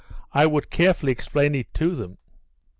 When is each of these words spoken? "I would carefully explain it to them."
"I 0.33 0.47
would 0.47 0.71
carefully 0.71 1.11
explain 1.11 1.53
it 1.53 1.71
to 1.75 1.93
them." 1.93 2.17